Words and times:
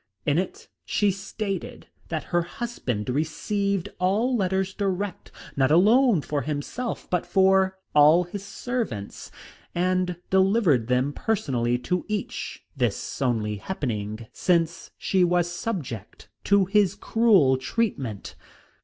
In 0.25 0.39
it 0.39 0.67
she 0.83 1.11
stated 1.11 1.85
that 2.09 2.23
her 2.33 2.41
husband 2.41 3.07
received 3.07 3.89
all 3.99 4.35
letters 4.35 4.73
direct, 4.73 5.31
not 5.55 5.69
alone 5.69 6.21
for 6.23 6.41
himself, 6.41 7.07
but 7.11 7.23
for 7.23 7.77
all 7.93 8.23
his 8.23 8.43
servants, 8.43 9.29
and 9.75 10.15
delivered 10.31 10.87
them 10.87 11.13
personally 11.13 11.77
to 11.77 12.03
each, 12.07 12.65
this 12.75 13.21
only 13.21 13.57
happening 13.57 14.25
since 14.33 14.89
she 14.97 15.23
was 15.23 15.51
subject 15.51 16.29
to 16.45 16.65
his 16.65 16.95
cruel 16.95 17.55
treatment. 17.57 18.33